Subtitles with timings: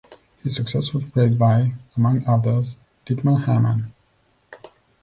[0.41, 3.93] His success was praised by, among others, Dietmar Hamann.